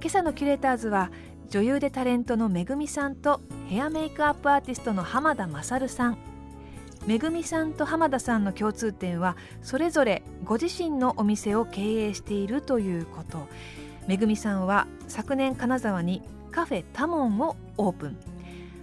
[0.00, 1.10] 今朝のキュレーターズは
[1.50, 6.18] 女優でタレントのめぐみさんとヘアメイクアップアーティストの浜田勝さん。
[7.04, 13.48] めぐみさんと浜田さんの共通点はそれぞれご自身のお店を経営しているということ。
[14.06, 18.16] めぐみさんは昨年金沢にカフェタモンをオープン。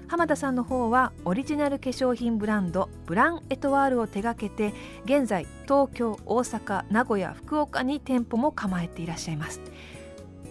[0.07, 4.73] 浜田さんの方はオリジナル化粧品ブランドブランエトワールを手掛けて
[5.05, 9.61] 現在東京大阪名古屋福岡に店舗も構えていらっしゃいます。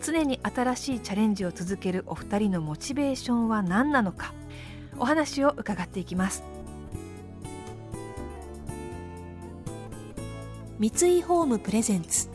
[0.05, 4.35] 常に新しいチャレンジを続けるお二人のモチベーションは何なのか。
[4.99, 6.45] お話を伺っていきます。
[10.79, 12.29] 三井ホームプレゼンツ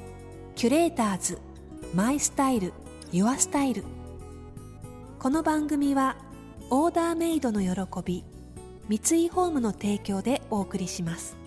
[0.56, 1.40] キュレーターズ
[1.94, 2.74] マイスタイル
[3.12, 3.84] ユアスタイル。
[5.20, 6.18] この番組は
[6.70, 8.24] オーダーメイドの喜び
[8.88, 11.39] 三井ホームの提供でお送りします。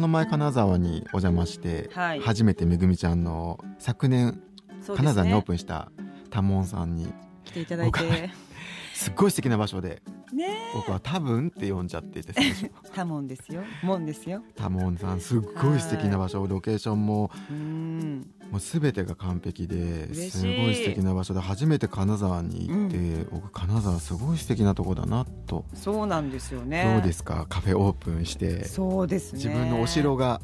[0.00, 2.20] の前金沢にお邪魔して、はい。
[2.20, 4.40] 初めてめぐみちゃんの昨年
[4.88, 4.96] ね。
[4.96, 5.90] 金沢にオープンした
[6.30, 7.12] 多聞さんに
[7.44, 8.30] 来ていただいて。
[8.94, 10.02] すっごい素敵な場所で
[10.34, 12.66] ね僕は多分って呼んじゃってて最初。
[12.66, 13.62] え 多門ですよ。
[13.82, 14.42] 門ですよ。
[14.56, 16.46] 多聞さんすっごい素敵な場所。
[16.46, 18.26] ロケーションもうん。
[18.50, 26.94] もう全てが完璧ですごい素敵な場所で初めて金沢に行って、僕金沢すごい素敵なとこだなと、そうなんですよね。
[26.94, 27.46] どうですか？
[27.48, 28.64] カフェオープンして。
[28.64, 29.38] そうですね。
[29.44, 30.40] 自分のお城が。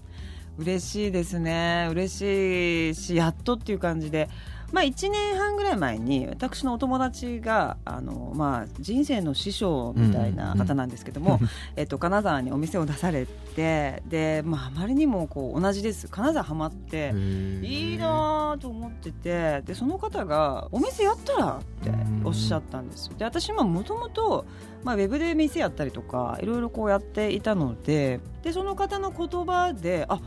[0.58, 1.88] 嬉しいですね。
[1.90, 4.28] 嬉しいしやっとっていう感じで
[4.72, 11.40] まあ1年半ぐらい前に私のお友達があの、まあ、人生の師匠みたいな方なんですけども、
[11.76, 16.08] えっと、金沢にお店を出されてで、まあ、あまりにもこう同じです。
[16.08, 17.14] 金沢ハマって
[17.62, 21.92] いいなと思っててでその方が「お店やったら?」って
[22.24, 23.14] おっしゃったんですよ。
[23.16, 24.44] で私ももともと
[24.84, 30.20] ウェブで店やったりとかいろいろこうやっていたのででその方の言葉であ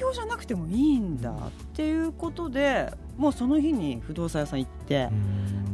[0.00, 1.34] 東京じゃなくてもいいんだっ
[1.74, 5.10] ていうことでもうその日に不動産屋さん行って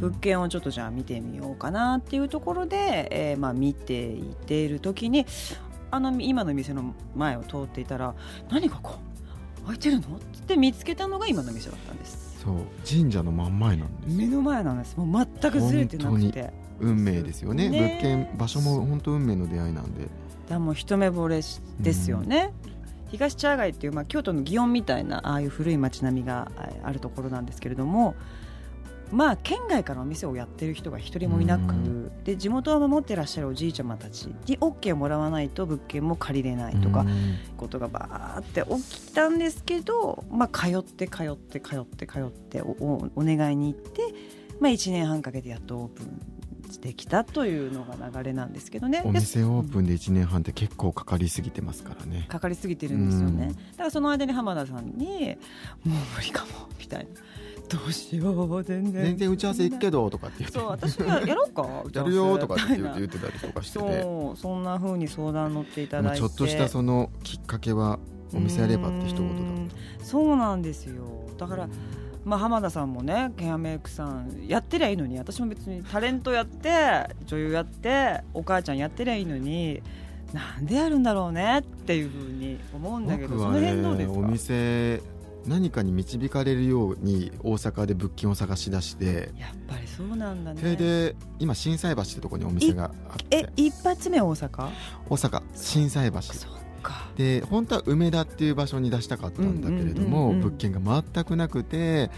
[0.00, 5.26] 物件をちょっとじゃあ見てみようかなっていうところで、えーまあ見ていている時に
[5.92, 8.16] あの今の店の前を通っていたら
[8.50, 8.98] 何がこ？
[9.62, 10.16] う開いてるの？
[10.16, 12.40] って見つけたのが今の店だったんです。
[12.42, 12.54] そう。
[12.84, 14.96] 神社の真ん前なんです目の前なんです。
[14.96, 16.42] もう全くずれてなくて。
[16.42, 17.68] だか運命ですよね。
[17.68, 18.00] ね。
[18.02, 20.08] 物件場所も本当運命の出会いなんで。
[20.50, 22.52] らもう一目惚れしですよね、
[23.08, 28.14] 東茶屋街っていう、まあ、京都の祇園みたいなああいう古い町並みがえーあるところなんですけれども
[29.10, 32.24] まあ県外からお店をやってる人が一人もいなく、うん。
[32.24, 37.38] で地元を守ってらっしゃるおじいちゃまたちに OK をもらわないと物件も借りれないとかうん。
[37.56, 44.02] ことがバーって起きたんですけど、まあ、通って通って通って通っておおお願いに行って、
[44.60, 46.35] まあ、1年半かけてやっとオープン
[46.86, 49.02] できたというのが流れなんですけどね。
[49.04, 52.26] おで店オープンで1年半って結構かかりすぎてますからね。
[52.28, 53.52] かかりすぎてるんですよね、うん。
[53.52, 55.36] だからその間に浜田さんに
[55.84, 57.10] 「もう無理かも」みたいな
[57.68, 59.02] 「どうしよう全然。
[59.02, 60.58] 全然打ち合わせ行くけどとかって言って。
[60.60, 63.80] そう私がやろうかやるよとかって言ってみたりとかして。
[63.80, 66.20] てそうそんな風に相談乗っていただいて。
[66.20, 67.98] まあちょっとしたそのきっかけは
[68.32, 69.68] お店やればって一言だうん。
[70.04, 71.26] そうなんですよ。
[71.36, 71.68] だから
[72.26, 79.80] まあ、浜田さんもねケアメイクさんやってりゃいいのに私も別にタレントやって女優やってお母ちゃんやってりゃいいのに
[80.32, 84.18] なんでやるんだろうねっていうふうに思うんだけど、その辺どうですか？
[84.18, 85.02] お店
[85.46, 89.30] 何かに導かれるように大阪で物件を探し出して。
[89.38, 90.60] やっぱりそうなんだね。
[90.60, 93.36] それで今心斎橋ってとこにお店があって。
[93.36, 94.70] え一発目大阪？
[95.08, 96.20] 大阪心斎橋。
[96.22, 96.65] そっか
[97.16, 102.10] で本当は梅田っていう場所に出したかったんだけれども、物件が全くなくて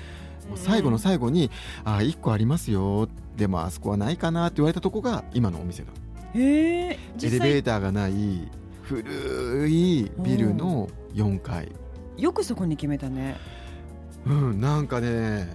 [0.48, 1.50] もう最後の最後に
[1.84, 5.88] 「あ1個ありますよ」でもあそこはないかなって言われたとこが今のお店だ。
[6.34, 8.48] へえエレ実ベー際ターがない
[8.82, 11.70] 古いビルの4階。
[12.16, 13.36] よくそこに決めたね。
[14.26, 15.48] うんなんかね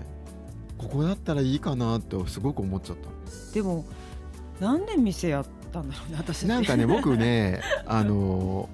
[0.77, 3.53] ここだったらいいかなってすごく思っちゃった。
[3.53, 3.85] でも
[4.59, 6.47] なんで店やったんだろうね私。
[6.47, 8.69] なんかね僕ね あの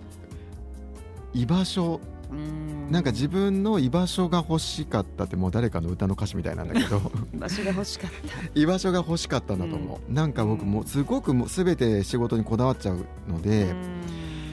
[1.33, 1.99] 居場所。
[2.31, 2.91] うん。
[2.91, 6.99] なんか自分の居場所が欲しかったってもう誰かの歌の歌詞みたいなんだけど。
[7.33, 8.59] 場所が欲しかった。
[8.59, 13.75] 居場所が欲しかったんだと思う、なんか僕もうすごくもう全て仕事にこだわっちゃうので、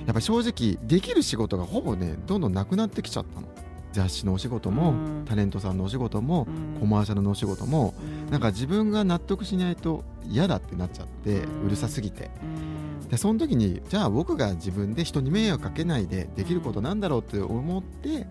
[0.07, 3.49] やっぱ正直できる仕事がほぼねどんどんなくなってきちゃったの。
[3.93, 5.25] 雑誌のお仕事も、うん。
[5.25, 6.81] タレントさんのお仕事も、うん。
[6.81, 7.95] コマーシャルのお仕事も、
[8.27, 8.31] うん。
[8.31, 12.31] なんか自分が納得しないと嫌だってなっちゃって、ううんるさすぎて。
[12.43, 12.76] うん
[13.11, 18.27] でその時にじゃあ僕が自分で人に迷惑かけないでできることなんだろうって思ってうん。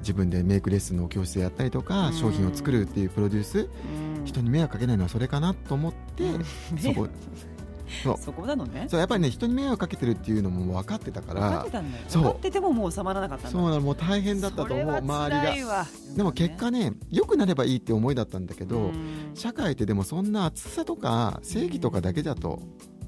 [0.00, 2.12] 自分でメイクレッスンの教室やったりとか、うん。
[2.12, 3.68] 商品を作るっていうプロデュース
[4.18, 4.24] うん。
[4.24, 6.44] 人に迷惑かけないのはそれかなと思って、うん。
[6.78, 7.08] そこ
[8.02, 8.16] そう。
[8.18, 8.86] そこなのね。
[8.88, 12.22] そうやっぱりね人に迷惑かけてるっていうのも分かってたか分かっらてたんだよそう。
[12.22, 15.66] 分かっててももう収まらなかったそうなのもう大変だったと思う周りが。
[15.66, 15.86] が
[16.16, 18.94] でも結果ね良くなればいいって思いだったんだけど、うん。
[19.34, 22.60] 社会ってでもそんな厚さとか正義とかだけだと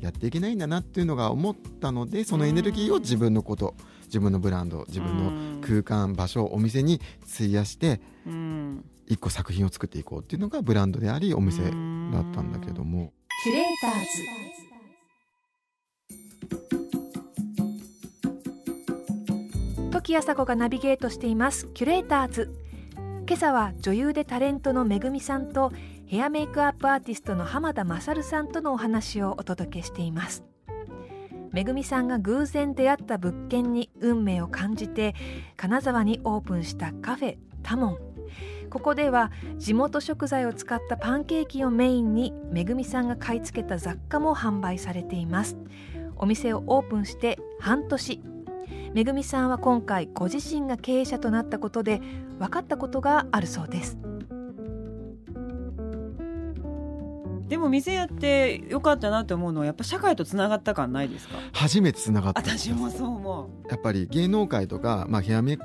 [0.04, 3.74] やっていけないんだなっていうのが思ったのでそのエネルギーを自分のこと
[4.04, 7.00] 自分のブランド自分の空間場所お店に
[7.34, 8.84] 費やしてうん。
[9.06, 11.76] 一個作品を作っていこうっていうのがブランドでありお店だった
[12.40, 13.12] んだけども。
[13.42, 14.06] キュレーターズ
[19.90, 21.66] 時あさこがナビゲートしています。
[21.74, 22.50] キュレーターズ。
[23.26, 25.72] 今朝は女優でタレントのめぐみさんと
[26.06, 30.44] ヘアメイクアップアーティストの浜田勝さんとのお話をお届けしています。
[31.52, 35.14] めぐみさんが偶然出会った物件に運命を感じて
[35.56, 37.98] 金沢にオープンしたカフェタモン。
[38.68, 45.56] ここでは地元食材を使ったパンケーキをメインにめぐみさんが買い付けた雑貨も販売されています。
[46.16, 48.20] お店をオープンして半年。
[48.92, 52.00] めぐみさんは今回ご自身が経営者となったことで
[52.38, 53.98] 分かったことがあるそうです。
[57.48, 61.36] でも店やってよかったなって思うのはやっぱ社会とつながった感ないですか？
[61.52, 65.64] 初めてつながった私もそう思やっぱり芸能界とか、まあ、ヘアメイク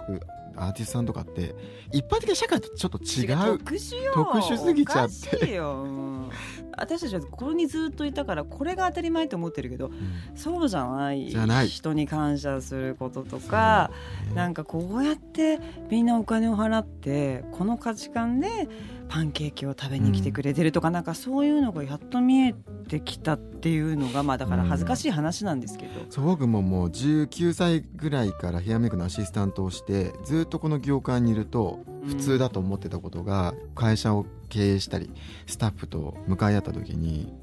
[0.56, 1.56] アーティストさんとかって
[1.94, 3.60] 一般的な社会とちょっとう違う。
[3.60, 4.14] 特殊よ。
[4.14, 5.10] 特殊すぎちゃっ
[5.40, 5.54] て。
[5.54, 6.30] よ、うん。
[6.78, 9.94] 私たちはここにずっといたからこれが当たり前と思ってるけどうん。
[10.36, 11.70] そうじゃないじゃない。
[11.70, 13.92] 人に感謝することとか
[14.36, 15.60] なんかこうやって
[15.90, 18.68] みんなお金を払ってこの価値観で
[19.10, 22.54] パンケーキを食べに来てくれてるとか、なんかそういうのがやっと見え
[22.88, 35.12] てきたっていうのがまあだから恥ずかしい話なんですけど、そう僕ももう19歳ぐらいからヘアメイクのアシスタントをしてずっとこの業界にいると普通だと思ってたことが会社を経営したり
[35.48, 37.34] スタッフと向かい合った時に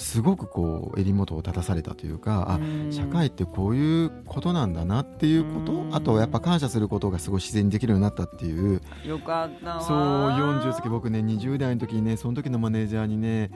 [0.00, 2.92] すごくこう襟元を立たされたというかあうん。
[2.92, 5.94] 社会ってこういうことなんだなっていうことうん。
[5.94, 8.80] あとやっぱ感謝することがすごい自然にできるようになったっていう。
[9.04, 9.76] よかった。
[9.76, 13.50] わそう40過ぎ僕ね20代の時にねその時のマネージャーにね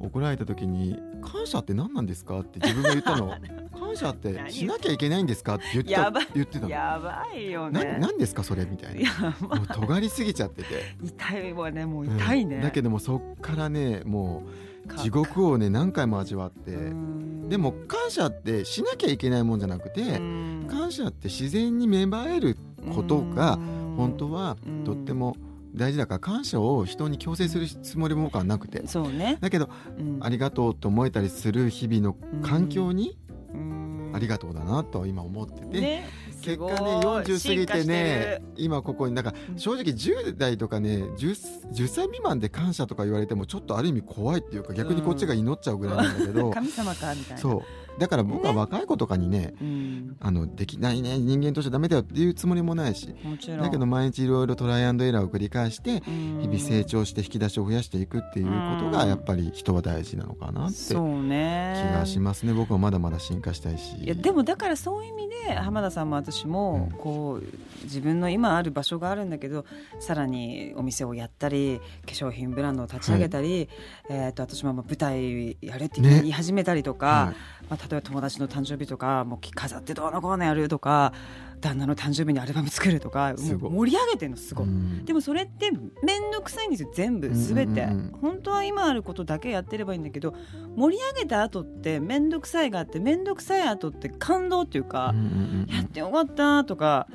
[0.00, 3.32] 怒られた時に「感謝って何なんですか?」って自分が言ったの
[3.78, 6.68] 「感謝ってしなきゃいけないんですか?」って言ってた言ってたの。
[6.68, 9.36] やばいよなね何ですかそれみたいな。
[9.40, 10.68] もう尖りすぎちゃってて。
[11.02, 12.62] 痛いわねもう痛いね、うん。
[12.62, 16.72] だけどもそっからねもうか地獄をね何回も味わって。
[16.72, 17.48] うん。
[17.48, 20.66] でも感謝ってしなきゃいけないもんじゃなくてうん。
[20.68, 22.56] 感謝って自然に芽生える
[22.94, 23.58] ことが
[23.96, 24.84] 本当はうん。
[24.84, 25.36] とっても
[25.74, 28.86] 大事だから感謝を人に強制するつもりも僕はなくて。
[28.86, 30.18] そうね、だけどうん。
[30.22, 33.18] ありがとうと思えたりする日々の環境に
[33.52, 34.12] うん。
[34.14, 36.08] ありがとうだなと今思ってて、ね
[36.44, 47.38] 結果ねすごい40過ぎてね進今ここになんか正直10代とかね 10, 10歳未満で感謝とか言われてもちょっとある意味怖いっていうか逆にこっちが祈っちゃうぐらいなんだけ化ど、してる神様かみたいな。
[47.38, 53.14] そうだから僕は若い子とかにねうん、あのできないね人間としてダメだよっていうつもりもないし
[53.58, 56.00] だけど毎日いろいろトライアンドエラーを繰り返して
[56.40, 62.52] 日日々成長して引き出しを増やしていくっていうことがやっぱり人は大事なのかなって気がしますね。
[62.52, 63.96] 僕はまだまだ進化したいし。
[63.96, 66.98] いやでもだからそういう意味で浜田さんも私もうん。
[66.98, 69.64] こう自分の今ある場所があるんだけど
[70.00, 73.68] さらにお店をやったり化粧品ブランドを立ち上げたり、
[74.08, 76.20] えー、と私もまあ舞台やれってね。
[76.20, 77.34] 言い始めたりとか、はい。
[77.70, 81.12] まあ、例えば友達の誕生日とかもう飾ってどうのこうのやるとか
[81.60, 84.66] 旦那の誕生日にアルバム作るとか盛り上げてるのすごい。
[84.66, 85.04] うん。
[85.04, 85.70] でもそれって
[86.02, 87.90] 面倒くさいんですよ全部全て、うん。
[87.90, 87.98] うん。
[87.98, 90.34] うん本当は今あることだけやってればいいんだけど
[90.76, 97.08] 盛り上げた後って面倒くさいがあって面倒くさい後って感動っていうか、うんうんうんやってよかったとか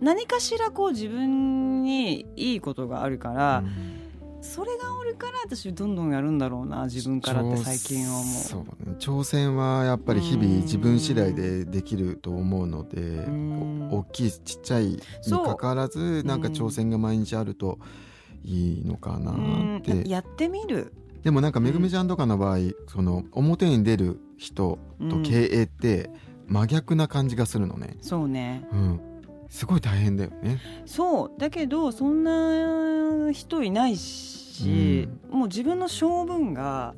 [0.00, 3.64] 何かしらこう自分にいいことがあるから、
[4.40, 8.24] それがおるから私どんどんやるんだろうな自分からって最近は思う。
[8.24, 8.96] そうね。
[8.98, 13.26] 挑戦はやっぱり日々うん自分次第でできると思うので
[13.90, 17.78] 大きいちっちゃいにかかわらずなんか挑戦が毎日あると
[18.44, 19.76] いいのかなうん。
[19.78, 20.92] ってやってみる。
[21.22, 24.78] でもなんかめぐみちゃんとかの場合その表に出る人
[25.10, 26.10] と経営って
[26.46, 27.96] 真逆な感じがするのね。
[28.00, 28.66] そうね。
[28.72, 29.00] うん
[29.48, 30.60] すごい大変だよね。
[30.86, 31.32] そう。
[31.38, 36.94] だけどそんな人いないし、もう自分の性分が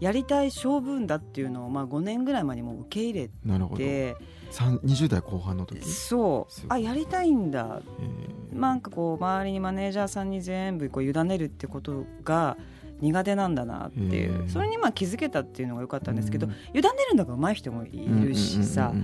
[0.00, 3.76] やりたい性分だっていうのを、まあ、5年ぐらい前にもう受け入れなるほど。
[3.76, 4.16] て
[4.50, 5.80] 三20代後半の時？
[5.84, 6.66] そう。
[6.68, 7.80] あやりたいんだ。
[8.00, 8.58] えー。
[8.58, 12.56] なんかこう周りにマネージャーさんに全部こう委ねるってことが
[13.02, 16.52] 苦手なんだなっていへうえそれにまあ気づけたっていうのが良かったんですけどうん。
[16.52, 18.94] 委ねるのが上手い人もいるしさ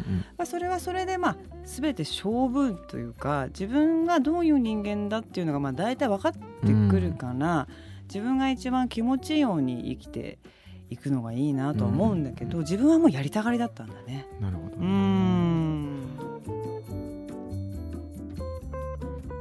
[0.45, 6.39] それはそれでまあ全て性分というか自分がどういう人間だっていうのがまあ大体分かって
[6.89, 7.69] くるから
[8.05, 10.39] 自分が一番気持ちいいように生きて
[10.91, 12.65] いくのがいいなとは思うんだけどうん。
[12.65, 14.27] 自分はもうやりたがりだったんだね。
[14.41, 14.81] なるほどう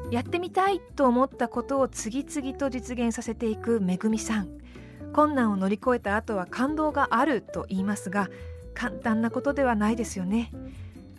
[0.09, 4.57] やってみたいと思ったことを次々と実現させていくめぐみさん。
[5.13, 8.29] 困難を乗り越えた後は感動があると言いますが
[8.75, 10.51] 簡単なことではないですよね。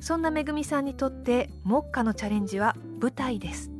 [0.00, 3.70] そんなめぐみさんにとって目下のチャレンジは舞台です。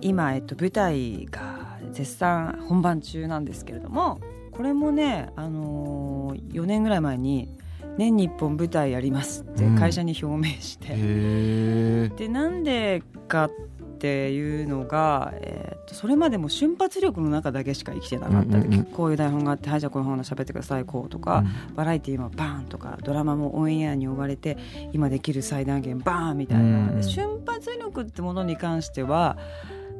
[0.00, 4.20] 今、えっと、舞台が絶賛本番中なんですけれども
[4.52, 7.48] これもね、あのー、4年ぐらい前に
[7.96, 13.50] 年に1本舞台やりますって会社に表明して、へえでなんでかっ
[13.98, 18.84] ていうのが、えー、とそれまでも瞬発力の中だけしか生きてなかった、うんうんうん。
[18.84, 21.42] こういう台本があって「はいじゃあこういう話喋ってくださいこう」とか、
[21.74, 24.58] バラエティーもバーンとかドラマもオンエアに追われて
[24.92, 29.38] 今できる最大限バーンみたいな、うんで瞬発力ってものに関しては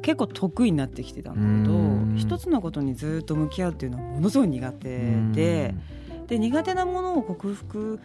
[0.01, 2.15] 結構得意になってきてたんだけど、うん。
[2.15, 5.73] 一つのことにずっと向き合うっていうのはものすごい苦手で。
[6.27, 7.99] で苦手なものを克服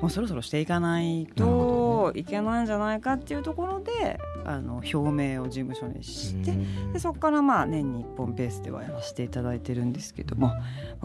[0.00, 6.56] もうそろそろしていかないといけないんじゃないかっていうところであの表明を事務所にして
[6.92, 10.52] でそこからまあ年に1本ペースではやらせていただいてるんですけども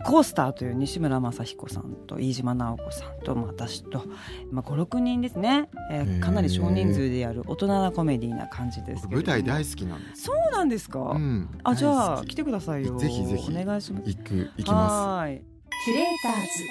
[0.05, 4.03] コースターという西村雅彦さんと飯島直子さんとまあ私と、
[4.51, 11.49] まあ、56人ですね、えかなり少人数でやる大人なコメディーな感じです舞台大好きなんですそうなんですか、うん。
[11.63, 12.97] あじゃあ来てくださいよ。
[12.97, 13.51] ぜひぜひ。
[13.51, 14.07] お願いします。
[14.07, 15.52] 行く行きまはーい
[15.83, 16.63] キュレーターズ。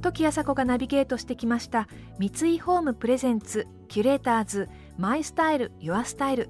[0.00, 1.86] 時あさこがナビゲートしてきました
[2.18, 6.48] 三井ホームプレゼンツキュレーターズマイスタイルユアスタイル。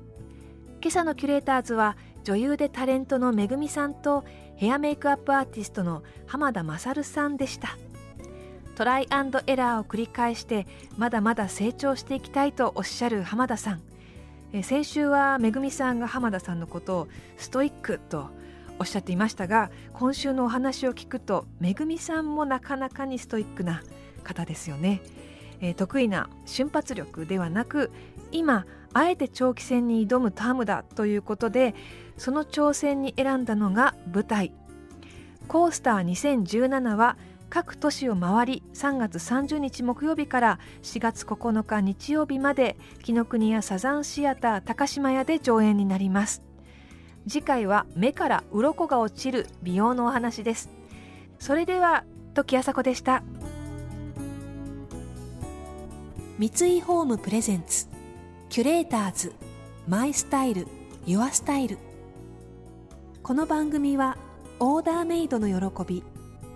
[0.81, 4.25] 今朝のキュレーターズは女優でタレントのめぐみさんと
[4.55, 7.77] ヘアメイクアップアーティストの浜田勝さんでした。
[8.77, 13.83] トライアンドエラーを繰り返してまだまだ成長していきたいとおっしゃる浜田さん。
[14.53, 18.31] え先週はめぐみさんが浜田さんのことをストイックと
[18.79, 23.83] おっしゃっていましたが今週のお話を聞くとめぐみさんもなかなかにストイックな
[24.23, 25.01] 方ですよね、
[25.61, 27.91] えー得意な瞬発力ではなく
[28.33, 31.75] 今あえて長期戦に挑むタームだということで
[32.17, 34.53] その挑戦に選んだのが舞台。
[35.49, 37.17] コースター2017は
[37.51, 46.44] 各都市を回り3月30日木曜日から4月9日日曜日まで紀ノ国屋サザンシアター高島屋で上演になります。
[47.27, 50.71] 次回は目から鱗が落ちる美容のお話です。
[51.39, 52.05] それでは
[52.35, 53.23] 時あさこでした。
[56.39, 57.87] 三井ホームプレゼンツ
[58.49, 59.33] キュレーターズ
[59.89, 60.67] マイスタイル
[61.07, 61.79] ユアスタイル。
[63.23, 64.19] この番組は
[64.61, 66.03] オーダーメイドの喜び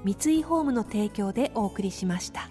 [0.05, 2.49] 三井ホームの提供でお送りしました。